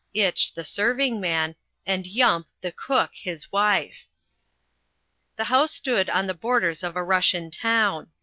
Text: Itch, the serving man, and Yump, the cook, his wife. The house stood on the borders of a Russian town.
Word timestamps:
Itch, 0.15 0.51
the 0.55 0.63
serving 0.63 1.19
man, 1.21 1.55
and 1.85 2.07
Yump, 2.07 2.47
the 2.61 2.71
cook, 2.71 3.11
his 3.13 3.51
wife. 3.51 4.07
The 5.35 5.43
house 5.43 5.75
stood 5.75 6.09
on 6.09 6.25
the 6.25 6.33
borders 6.33 6.81
of 6.81 6.95
a 6.95 7.03
Russian 7.03 7.51
town. 7.51 8.09